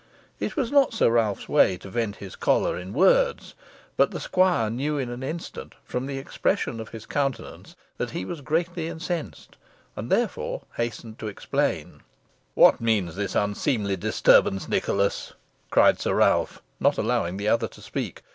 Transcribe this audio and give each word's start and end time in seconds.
It 0.39 0.55
was 0.55 0.71
not 0.71 0.95
Sir 0.95 1.11
Ralph's 1.11 1.47
way 1.47 1.77
to 1.77 1.87
vent 1.91 2.15
his 2.15 2.35
choler 2.35 2.75
in 2.75 2.91
words, 2.91 3.53
but 3.97 4.09
the 4.09 4.19
squire 4.19 4.67
knew 4.71 4.97
in 4.97 5.11
an 5.11 5.21
instant, 5.21 5.75
from 5.83 6.07
the 6.07 6.17
expression 6.17 6.79
of 6.79 6.89
his 6.89 7.05
countenance, 7.05 7.75
that 7.99 8.09
he 8.09 8.25
was 8.25 8.41
greatly 8.41 8.87
incensed, 8.87 9.57
and 9.95 10.11
therefore 10.11 10.63
hastened 10.77 11.19
to 11.19 11.27
explain. 11.27 12.01
"What 12.55 12.81
means 12.81 13.15
this 13.15 13.35
unseemly 13.35 13.95
disturbance, 13.95 14.67
Nicholas?" 14.67 15.33
cried 15.69 15.99
Sir 15.99 16.15
Ralph, 16.15 16.63
not 16.79 16.97
allowing 16.97 17.37
the 17.37 17.47
other 17.49 17.67
to 17.67 17.79
speak. 17.79 18.23